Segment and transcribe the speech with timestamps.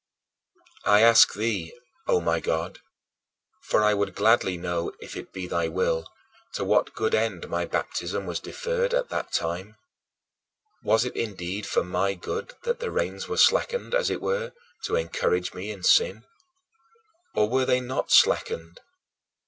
[0.83, 1.71] I ask thee,
[2.07, 2.79] O my God,
[3.61, 6.11] for I would gladly know if it be thy will,
[6.55, 9.75] to what good end my baptism was deferred at that time?
[10.81, 14.53] Was it indeed for my good that the reins were slackened, as it were,
[14.85, 16.23] to encourage me in sin?
[17.35, 18.79] Or, were they not slackened?